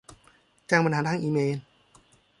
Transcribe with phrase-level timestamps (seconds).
[0.67, 1.57] แจ้งปัญหาทางอีเมล